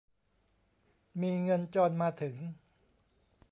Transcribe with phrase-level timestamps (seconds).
[1.21, 2.35] มีเงินจรมาถึง